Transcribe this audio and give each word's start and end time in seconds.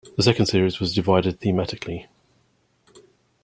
The 0.17 0.23
second 0.23 0.47
series 0.47 0.79
was 0.79 0.95
divided 0.95 1.39
thematically. 1.39 2.07